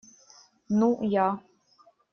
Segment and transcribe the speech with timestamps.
[0.79, 1.27] Ну, я.